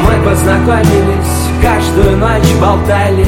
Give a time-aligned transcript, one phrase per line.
[0.04, 3.28] Мы познакомились, каждую ночь болтали.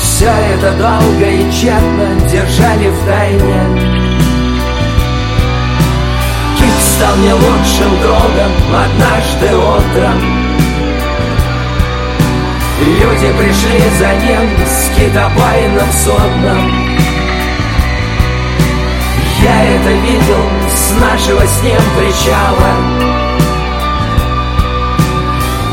[0.00, 3.62] Все это долго и тщетно держали в тайне.
[6.58, 10.42] Кит стал мне лучшим другом однажды утром.
[12.80, 16.81] Люди пришли за ним с китобойным судном
[19.42, 23.02] Я это видел с нашего с ним причала.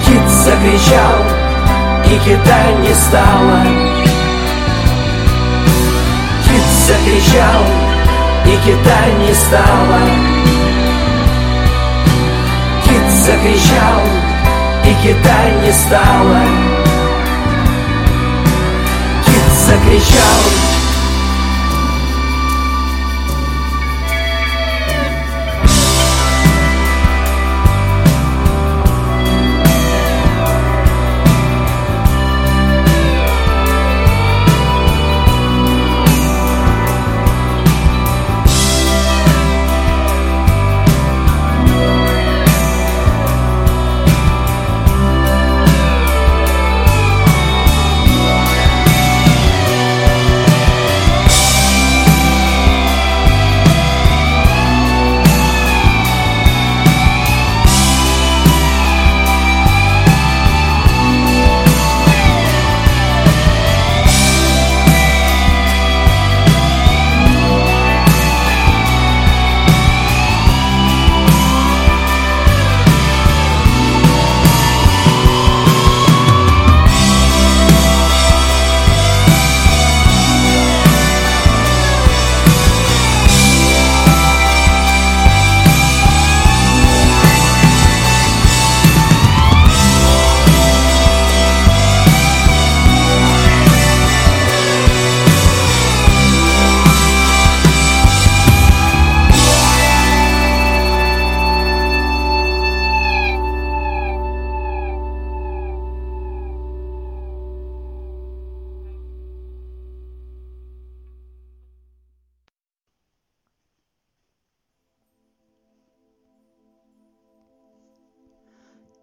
[0.06, 1.24] Кит закричал,
[2.06, 3.64] и кита не стало.
[6.46, 7.64] Кит закричал,
[8.46, 10.00] и кита не стало.
[12.86, 14.02] Кит закричал,
[14.84, 16.42] и кита не стало.
[19.68, 20.69] Закричал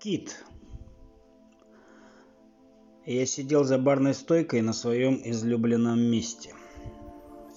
[0.06, 0.44] Кит.
[3.06, 6.54] Я сидел за барной стойкой на своем излюбленном месте.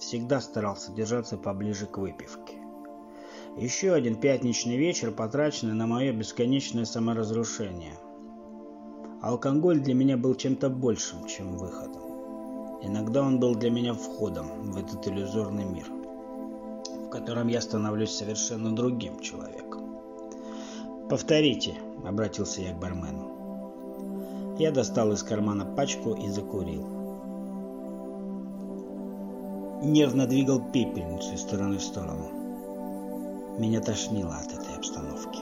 [0.00, 2.54] Всегда старался держаться поближе к выпивке.
[3.56, 7.94] Еще один пятничный вечер, потраченный на мое бесконечное саморазрушение.
[9.22, 12.02] Алкоголь для меня был чем-то большим, чем выходом.
[12.82, 18.74] Иногда он был для меня входом в этот иллюзорный мир, в котором я становлюсь совершенно
[18.74, 19.59] другим человеком.
[21.10, 21.74] «Повторите»,—
[22.06, 24.56] обратился я к бармену.
[24.60, 26.86] Я достал из кармана пачку и закурил.
[29.82, 32.30] Нервно двигал пепельницу из стороны в сторону.
[33.58, 35.40] Меня тошнило от этой обстановки.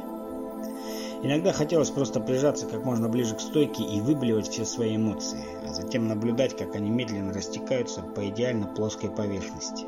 [1.22, 5.74] Иногда хотелось просто прижаться как можно ближе к стойке и выблевать все свои эмоции, а
[5.74, 9.84] затем наблюдать, как они медленно растекаются по идеально плоской поверхности.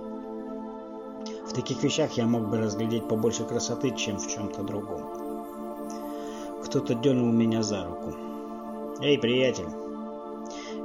[1.49, 5.20] В таких вещах я мог бы разглядеть побольше красоты, чем в чем-то другом.
[6.71, 8.15] Кто-то дернул меня за руку.
[9.01, 9.67] «Эй, приятель!»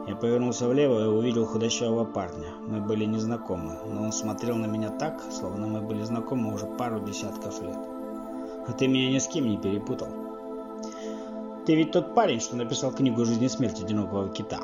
[0.08, 2.48] Я повернулся влево и увидел худощавого парня.
[2.68, 7.02] Мы были незнакомы, но он смотрел на меня так, словно мы были знакомы уже пару
[7.02, 7.78] десятков лет.
[8.68, 10.08] «А ты меня ни с кем не перепутал?»
[11.68, 14.62] «Ты ведь тот парень, что написал книгу «Жизнь и смерть одинокого кита».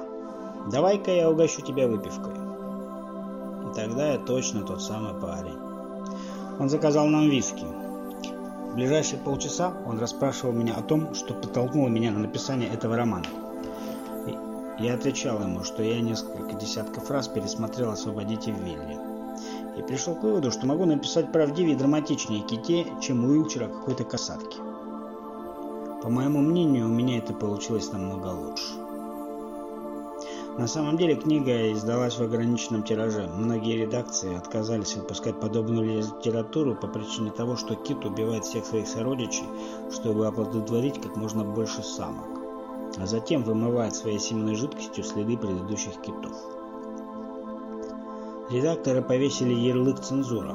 [0.71, 2.33] Давай-ка я угощу тебя выпивкой».
[3.75, 5.59] Тогда я точно тот самый парень.
[6.59, 7.65] Он заказал нам виски,
[8.71, 13.25] в ближайшие полчаса он расспрашивал меня о том, что подтолкнуло меня на написание этого романа.
[14.79, 18.97] Я отвечал ему, что я несколько десятков раз пересмотрел «Освободите Вилли»
[19.77, 24.57] и пришел к выводу, что могу написать правдивее и драматичнее Ките, чем Уилчера какой-то касатки.
[26.01, 28.90] По моему мнению, у меня это получилось намного лучше.
[30.57, 33.25] На самом деле книга издалась в ограниченном тираже.
[33.25, 39.45] Многие редакции отказались выпускать подобную литературу по причине того, что кит убивает всех своих сородичей,
[39.91, 42.27] чтобы оплодотворить как можно больше самок,
[42.97, 46.33] а затем вымывает своей семенной жидкостью следы предыдущих китов.
[48.49, 50.53] Редакторы повесили ярлык «Цензура»,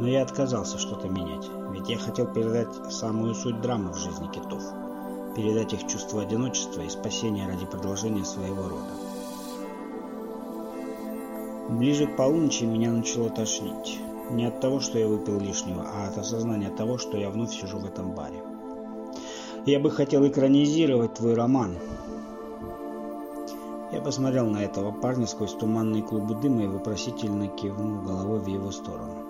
[0.00, 4.62] но я отказался что-то менять, ведь я хотел передать самую суть драмы в жизни китов
[5.34, 8.92] передать их чувство одиночества и спасения ради продолжения своего рода.
[11.70, 13.98] Ближе к полуночи меня начало тошнить.
[14.30, 17.78] Не от того, что я выпил лишнего, а от осознания того, что я вновь сижу
[17.78, 18.42] в этом баре.
[19.64, 21.76] Я бы хотел экранизировать твой роман.
[23.92, 28.70] Я посмотрел на этого парня сквозь туманные клубы дыма и вопросительно кивнул головой в его
[28.70, 29.21] сторону.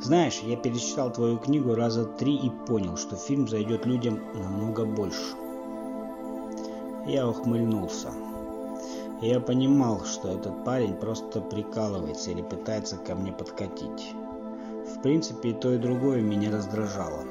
[0.00, 5.34] Знаешь, я перечитал твою книгу раза три и понял, что фильм зайдет людям намного больше.
[7.06, 8.12] Я ухмыльнулся.
[9.20, 14.14] Я понимал, что этот парень просто прикалывается или пытается ко мне подкатить.
[14.94, 17.24] В принципе, и то, и другое меня раздражало.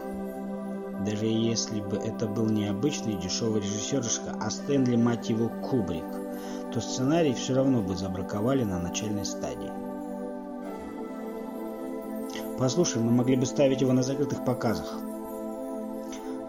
[1.05, 6.03] Даже если бы это был не обычный дешевый режиссеришка, а Стэнли, мать его, Кубрик,
[6.73, 9.71] то сценарий все равно бы забраковали на начальной стадии.
[12.57, 14.92] Послушай, мы могли бы ставить его на закрытых показах.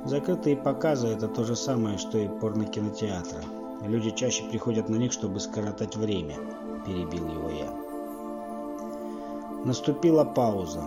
[0.06, 3.42] Закрытые показы– это то же самое, что и порнокинотеатры.
[3.82, 6.36] Люди чаще приходят на них, чтобы скоротать время,
[6.86, 7.70] перебил его я.
[9.66, 10.80] Наступила пауза.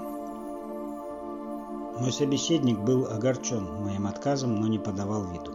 [1.99, 5.51] Мой собеседник был огорчен моим отказом, но не подавал виду.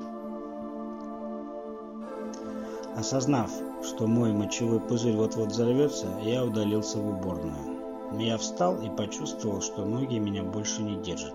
[2.95, 3.51] Осознав,
[3.83, 7.76] что мой мочевой пузырь вот-вот взорвется, я удалился в уборную.
[8.13, 11.35] Я встал и почувствовал, что ноги меня больше не держат,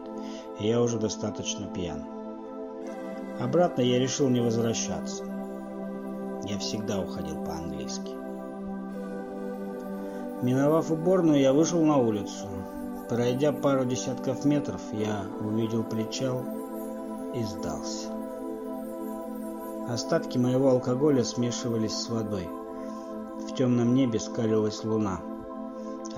[0.60, 2.04] я уже достаточно пьян.
[3.40, 5.24] Обратно я решил не возвращаться.
[6.44, 8.12] Я всегда уходил по-английски.
[10.42, 12.48] Миновав уборную, я вышел на улицу.
[13.10, 16.44] Пройдя пару десятков метров, я увидел причал
[17.36, 18.10] и сдался.
[19.90, 22.48] Остатки моего алкоголя смешивались с водой.
[23.40, 25.20] В темном небе скалилась луна,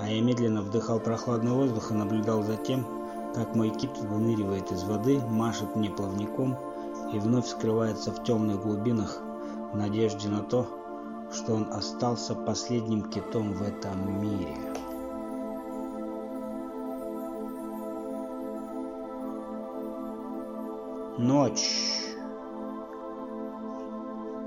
[0.00, 2.86] а я медленно вдыхал прохладный воздух и наблюдал за тем,
[3.34, 6.56] как мой кит выныривает из воды, машет мне плавником
[7.12, 9.20] и вновь скрывается в темных глубинах
[9.72, 10.66] в надежде на то,
[11.32, 14.56] что он остался последним китом в этом мире.
[21.18, 22.02] Ночь.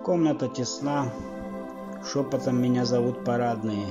[0.03, 1.11] Комната тесна.
[2.05, 3.88] Шепотом меня зовут парадные.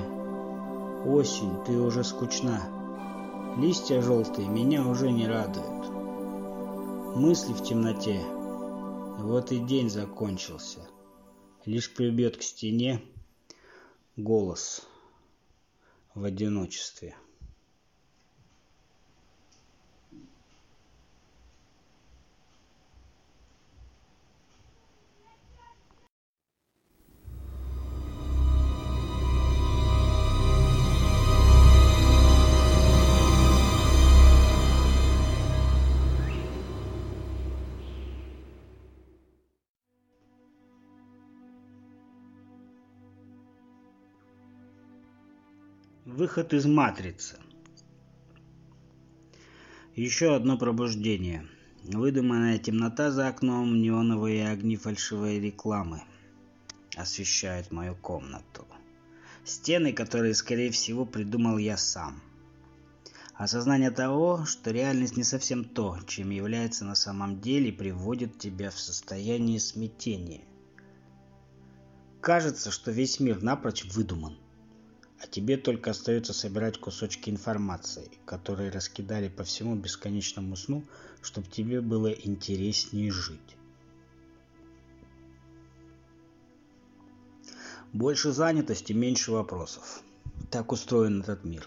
[1.06, 3.56] Осень, ты уже скучна.
[3.58, 5.88] Листья желтые меня уже не радуют.
[7.16, 8.20] Мысли в темноте.
[9.18, 10.80] Вот и день закончился
[11.66, 13.02] лишь прибьет к стене
[14.16, 14.86] голос
[16.14, 17.16] в одиночестве.
[46.06, 47.36] Выход из матрицы.
[49.96, 51.48] Еще одно пробуждение.
[51.82, 56.04] Выдуманная темнота за окном, неоновые огни фальшивой рекламы
[56.94, 58.68] освещают мою комнату.
[59.44, 62.22] Стены, которые, скорее всего, придумал я сам.
[63.34, 68.78] Осознание того, что реальность не совсем то, чем является на самом деле, приводит тебя в
[68.78, 70.44] состояние смятения.
[72.20, 74.38] Кажется, что весь мир напрочь выдуман
[75.20, 80.84] а тебе только остается собирать кусочки информации, которые раскидали по всему бесконечному сну,
[81.22, 83.56] чтобы тебе было интереснее жить.
[87.92, 90.02] Больше занятости, меньше вопросов.
[90.50, 91.66] Так устроен этот мир.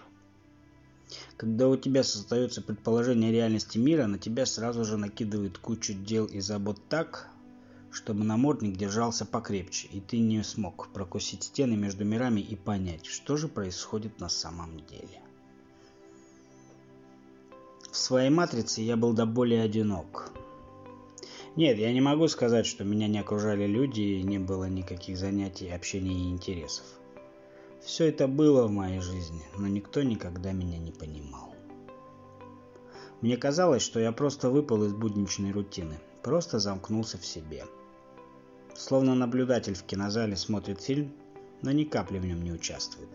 [1.36, 6.40] Когда у тебя создается предположение реальности мира, на тебя сразу же накидывают кучу дел и
[6.40, 7.28] забот так,
[7.92, 13.36] чтобы намордник держался покрепче, и ты не смог прокусить стены между мирами и понять, что
[13.36, 15.20] же происходит на самом деле.
[17.90, 20.30] В своей матрице я был до более одинок.
[21.56, 25.68] Нет, я не могу сказать, что меня не окружали люди и не было никаких занятий,
[25.68, 26.84] общения и интересов.
[27.84, 31.56] Все это было в моей жизни, но никто никогда меня не понимал.
[33.20, 37.64] Мне казалось, что я просто выпал из будничной рутины, просто замкнулся в себе–
[38.80, 41.12] Словно наблюдатель в кинозале смотрит фильм,
[41.60, 43.10] но ни капли в нем не участвует.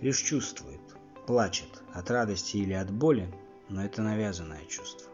[0.00, 0.80] Лишь чувствует,
[1.26, 3.28] плачет от радости или от боли,
[3.68, 5.10] но это навязанное чувство.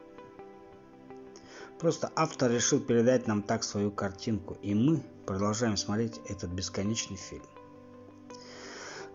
[1.79, 7.47] Просто автор решил передать нам так свою картинку, и мы продолжаем смотреть этот бесконечный фильм.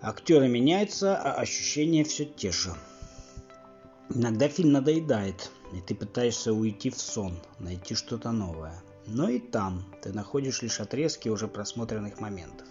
[0.01, 2.73] Актеры меняются, а ощущения все те же.
[4.09, 9.83] Иногда фильм надоедает, и ты пытаешься уйти в сон, найти что-то новое– но и там
[10.01, 12.67] ты находишь лишь отрезки уже просмотренных моментов.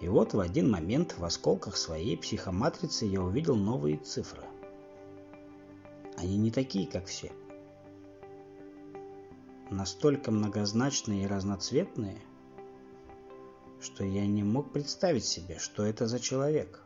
[0.00, 4.42] И вот в один момент в осколках своей психоматрицы я увидел новые цифры.
[6.16, 7.32] Они не такие, как все.
[9.70, 12.18] Настолько многозначные и разноцветные,
[13.80, 16.82] что я не мог представить себе, что это за человек.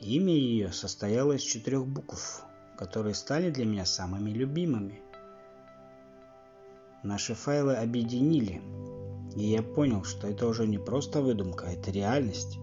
[0.00, 2.42] Имя ее состояло из четырех букв,
[2.78, 5.02] которые стали для меня самыми любимыми.
[7.02, 8.60] Наши файлы объединили,
[9.34, 12.58] и я понял, что это уже не просто выдумка, это реальность.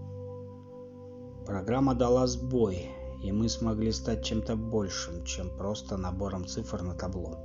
[1.47, 2.89] Программа дала сбой,
[3.23, 7.39] и мы смогли стать чем-то большим, чем просто набором цифр на табло.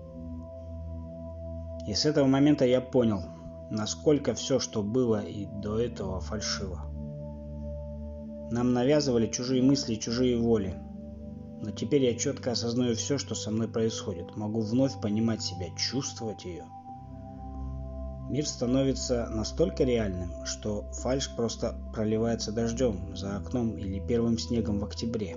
[1.86, 3.22] И с этого момента я понял,
[3.70, 6.82] насколько все, что было и до этого, фальшиво.
[8.50, 10.74] Нам навязывали чужие мысли и чужие воли.
[11.62, 14.36] Но теперь я четко осознаю все, что со мной происходит.
[14.36, 16.66] Могу вновь понимать себя, чувствовать ее.
[18.32, 24.84] Мир становится настолько реальным, что фальш просто проливается дождем за окном или первым снегом в
[24.84, 25.36] октябре.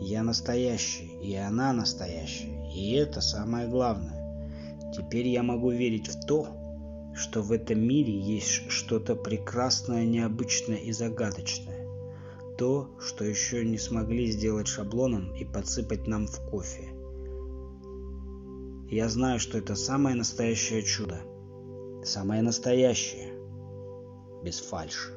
[0.00, 4.54] Я настоящий, и она настоящая, и это самое главное.
[4.96, 6.46] Теперь я могу верить в то,
[7.16, 11.88] что в этом мире есть что-то прекрасное, необычное и загадочное.
[12.56, 16.94] То, что еще не смогли сделать шаблоном и подсыпать нам в кофе.
[18.88, 21.20] Я знаю, что это самое настоящее чудо.
[22.04, 23.32] Самое настоящее.
[24.42, 25.12] Без фальши.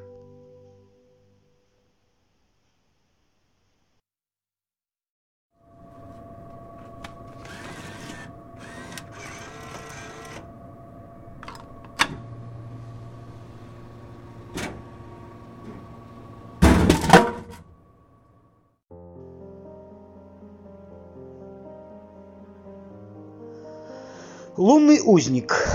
[24.58, 25.66] Лунный узник.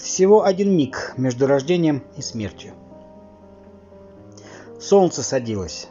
[0.00, 2.72] Всего один миг между рождением и смертью.
[4.80, 5.88] Солнце садилось,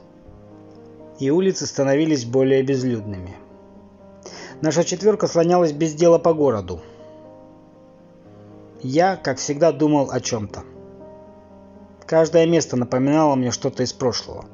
[1.20, 3.36] и улицы становились более безлюдными.
[4.62, 6.80] Наша четверка слонялась без дела по городу.
[8.82, 10.64] Я, как всегда, думал о чем-то.
[12.06, 14.46] Каждое место напоминало мне что-то из прошлого.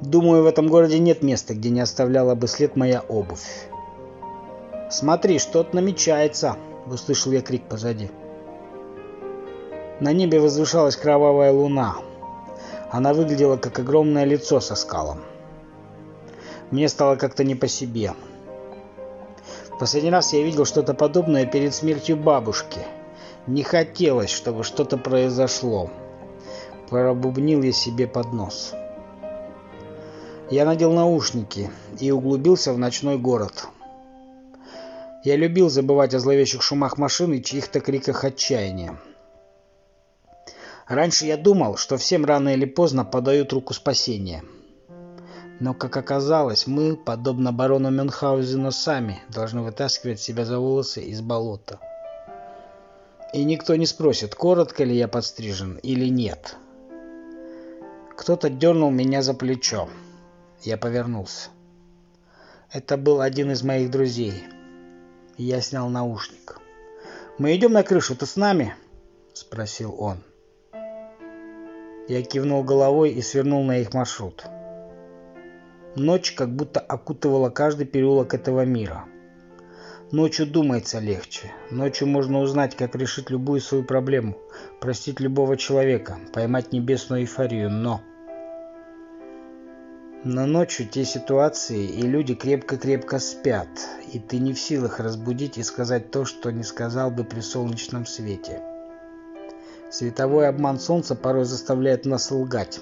[0.00, 3.68] Думаю, в этом городе нет места, где не оставляла бы след моя обувь.
[4.90, 8.10] «Смотри, что-то намечается!»— услышал я крик позади.
[10.00, 11.96] На небе возвышалась кровавая луна.
[12.90, 15.20] Она выглядела как огромное лицо со скалом.
[16.70, 18.14] Мне стало как-то не по себе.
[19.70, 22.80] В последний раз я видел что-то подобное перед смертью бабушки.
[23.46, 25.90] Не хотелось, чтобы что-то произошло.
[26.88, 28.72] Пробубнил я себе под нос.
[30.50, 33.68] Я надел наушники и углубился в ночной город.
[35.24, 39.00] Я любил забывать о зловещих шумах машин и чьих-то криках отчаяния.
[40.86, 44.44] Раньше я думал, что всем рано или поздно подают руку спасения.
[45.60, 51.80] Но, как оказалось, мы, подобно барону Мюнхгаузену, сами должны вытаскивать себя за волосы из болота.
[53.32, 56.56] И никто не спросит, коротко ли я подстрижен или нет.
[58.14, 59.88] Кто-то дернул меня за плечо.
[60.60, 61.48] Я повернулся.
[62.70, 64.44] Это был один из моих друзей–
[65.36, 66.60] я снял наушник.
[67.38, 68.74] «Мы идем на крышу, ты с нами?»–
[69.32, 70.18] спросил он.
[72.06, 74.44] Я кивнул головой и свернул на их маршрут.
[75.96, 79.04] Ночь как будто окутывала каждый переулок этого мира.
[80.12, 81.52] Ночью думается легче.
[81.70, 84.36] Ночью можно узнать, как решить любую свою проблему,
[84.80, 88.00] простить любого человека, поймать небесную эйфорию, но...
[90.24, 93.68] Но ночью те ситуации и люди крепко-крепко спят,
[94.10, 98.06] и ты не в силах разбудить и сказать то, что не сказал бы при солнечном
[98.06, 98.62] свете.
[99.90, 102.80] Световой обман солнца порой заставляет нас лгать,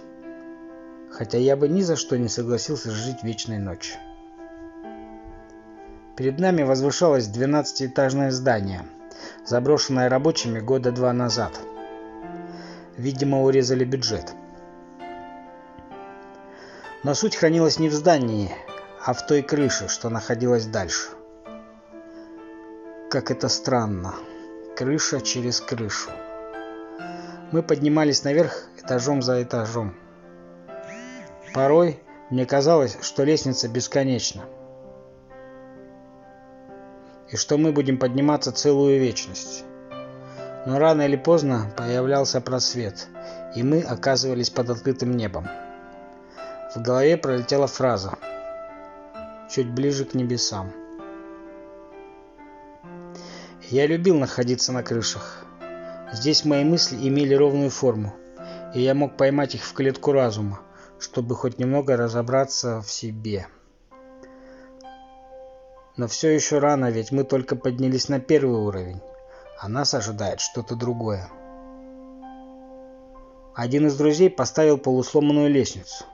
[1.10, 3.96] хотя я бы ни за что не согласился жить вечной ночью.
[6.16, 8.84] Перед нами возвышалось 12-этажное здание,
[9.44, 11.58] заброшенное рабочими года два назад.
[12.96, 14.32] Видимо, урезали бюджет.
[17.04, 18.54] Но суть хранилась не в здании,
[19.04, 21.08] а в той крыше, что находилась дальше.
[23.10, 24.14] Как это странно.
[24.76, 26.10] Крыша через крышу.
[27.50, 29.94] Мы поднимались наверх этажом за этажом.
[31.52, 34.44] Порой мне казалось, что лестница бесконечна.
[37.30, 39.64] И что мы будем подниматься целую вечность.
[40.66, 43.08] Но рано или поздно появлялся просвет,
[43.56, 45.48] и мы оказывались под открытым небом.
[46.74, 48.14] В голове пролетела фраза
[49.50, 50.72] «Чуть ближе к небесам».
[53.68, 55.44] Я любил находиться на крышах.
[56.14, 58.14] Здесь мои мысли имели ровную форму,
[58.74, 60.60] и я мог поймать их в клетку разума,
[60.98, 63.46] чтобы хоть немного разобраться в себе.
[65.98, 69.02] Но все еще рано, ведь мы только поднялись на первый уровень,
[69.60, 71.28] а нас ожидает что-то другое.
[73.54, 76.06] Один из друзей поставил полусломанную лестницу,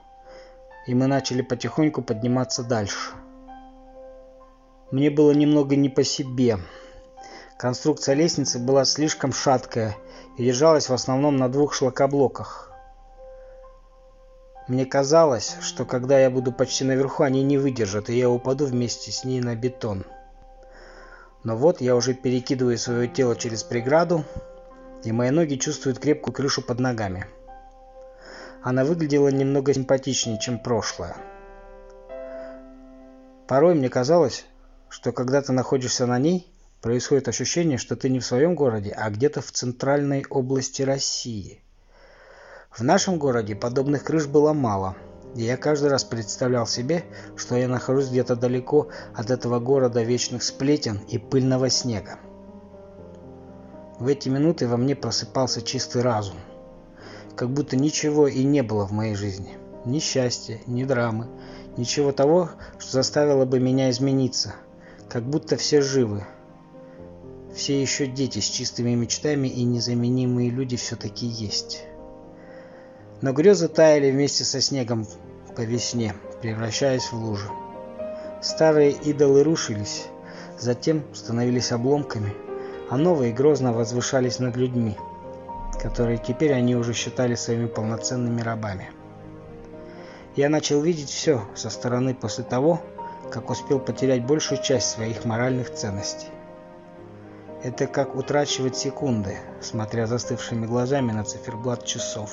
[0.87, 3.11] и мы начали потихоньку подниматься дальше.
[4.91, 6.57] Мне было немного не по себе.
[7.57, 9.95] Конструкция лестницы была слишком шаткая
[10.37, 12.71] и держалась в основном на двух шлакоблоках.
[14.67, 19.11] Мне казалось, что когда я буду почти наверху, они не выдержат, и я упаду вместе
[19.11, 20.05] с ней на бетон.
[21.43, 24.23] Но вот я уже перекидываю свое тело через преграду,
[25.03, 27.25] и мои ноги чувствуют крепкую крышу под ногами.
[28.61, 31.15] Она выглядела немного симпатичнее, чем прошлое.
[33.47, 34.45] Порой мне казалось,
[34.89, 36.51] что когда ты находишься на ней,
[36.81, 41.61] происходит ощущение, что ты не в своем городе, а где-то в центральной области России.
[42.69, 44.95] В нашем городе подобных крыш было мало,
[45.35, 47.03] и я каждый раз представлял себе,
[47.35, 52.19] что я нахожусь где-то далеко от этого города вечных сплетен и пыльного снега.
[53.99, 56.37] В эти минуты во мне просыпался чистый разум.
[57.39, 59.57] Как будто ничего и не было в моей жизни.
[59.85, 61.27] Ни счастья, ни драмы,
[61.77, 64.55] ничего того, что заставило бы меня измениться.
[65.07, 66.25] Как будто все живы.
[67.55, 71.85] Все еще дети с чистыми мечтами и незаменимые люди все-таки есть.
[73.21, 75.07] Но грезы таяли вместе со снегом
[75.55, 77.47] по весне, превращаясь в лужи.
[78.41, 80.07] Старые идолы рушились,
[80.59, 82.33] затем становились обломками–
[82.89, 84.97] а новые грозно возвышались над людьми,
[85.81, 88.89] которые теперь они уже считали своими полноценными рабами.
[90.35, 92.81] Я начал видеть все со стороны после того,
[93.31, 96.27] как успел потерять большую часть своих моральных ценностей.
[97.63, 102.31] Это как утрачивать секунды, смотря застывшими глазами на циферблат часов.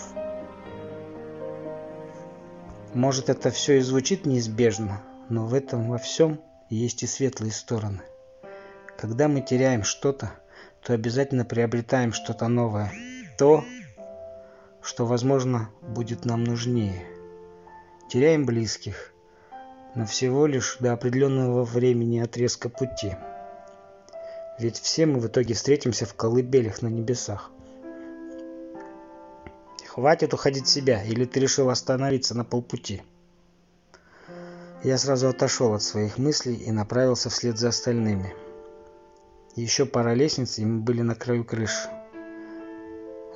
[2.94, 8.02] Может, это все и звучит неизбежно, но в этом во всем есть и светлые стороны.
[8.96, 10.30] Когда мы теряем что-то,
[10.82, 12.92] то обязательно приобретаем что-то новое.
[13.38, 13.64] То,
[14.80, 17.04] что, возможно, будет нам нужнее.
[18.08, 19.12] Теряем близких,
[19.94, 23.14] но всего лишь до определенного времени отрезка пути.
[24.58, 27.50] Ведь все мы в итоге встретимся в колыбелях на небесах.
[29.86, 33.02] Хватит уходить в себя, или ты решил остановиться на полпути?
[34.82, 38.34] Я сразу отошел от своих мыслей и направился вслед за остальными.
[39.56, 41.88] Еще пара лестниц, и мы были на краю крыши.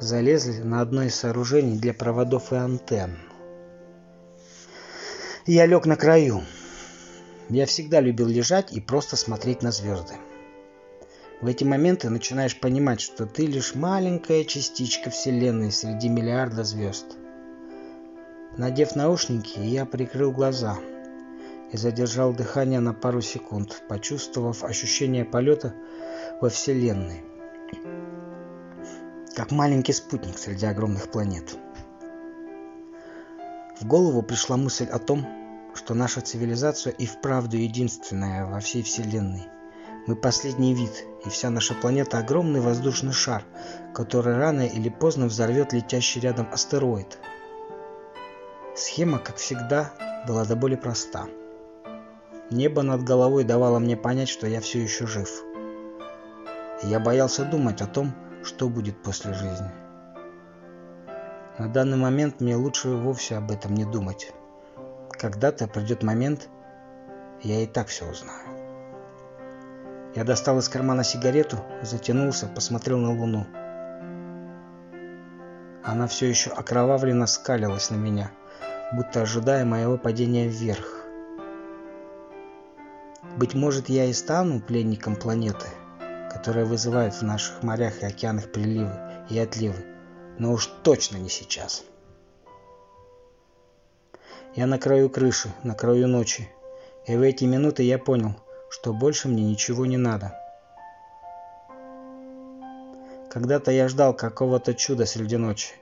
[0.01, 3.19] Залезли на одно из сооружений для проводов и антенн.
[5.45, 6.41] Я лег на краю.
[7.51, 10.15] Я всегда любил лежать и просто смотреть на звезды.
[11.43, 17.05] В эти моменты начинаешь понимать, что ты лишь маленькая частичка Вселенной среди миллиарда звезд.
[18.57, 20.79] Надев наушники, я прикрыл глаза
[21.73, 25.75] и задержал дыхание на пару секунд, почувствовав ощущение полета
[26.41, 27.23] во Вселенной,
[29.35, 31.57] как маленький спутник среди огромных планет.
[33.81, 35.27] В голову пришла мысль о том,
[35.75, 39.47] что наша цивилизация и вправду единственная во всей Вселенной.
[40.07, 43.45] Мы последний вид, и вся наша планета– огромный воздушный шар,
[43.95, 47.19] который рано или поздно взорвет летящий рядом астероид.
[48.75, 49.93] Схема, как всегда,
[50.27, 51.27] была до боли проста.
[52.51, 55.45] Небо над головой давало мне понять, что я все еще жив–
[56.83, 59.71] я боялся думать о том, что будет после жизни.
[61.59, 64.33] На данный момент мне лучше вовсе об этом не думать.
[65.11, 66.49] Когда-то придет момент,
[67.43, 68.49] я и так все узнаю.
[70.15, 73.47] Я достал из кармана сигарету, затянулся, посмотрел на луну.
[75.85, 78.31] Она все еще окровавленно скалилась на меня,
[78.93, 81.05] будто ожидая моего падения вверх.
[83.37, 85.69] Быть может, я и стану пленником планеты,
[86.31, 88.93] которые вызывают в наших морях и океанах приливы
[89.29, 89.85] и отливы,
[90.39, 91.85] но уж точно не сейчас.
[94.55, 96.49] Я на краю крыши, на краю ночи,
[97.07, 98.35] и в эти минуты я понял,
[98.71, 100.35] что больше мне ничего не надо.
[103.31, 105.75] Когда-то я ждал какого-то чуда среди ночи,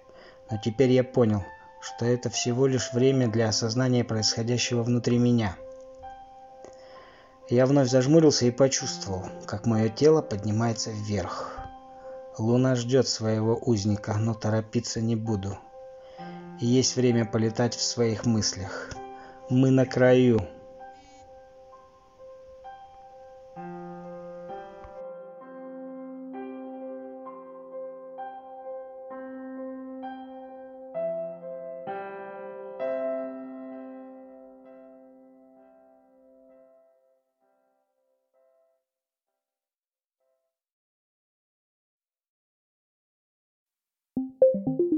[0.50, 1.44] но теперь я понял,
[1.80, 5.56] что это всего лишь время для осознания происходящего внутри меня–
[7.50, 11.58] я вновь зажмурился и почувствовал, как мое тело поднимается вверх.
[12.36, 15.58] Луна ждет своего узника, но торопиться не буду.
[16.60, 18.90] Есть время полетать в своих мыслях.
[19.48, 20.46] Мы на краю.
[44.66, 44.97] You.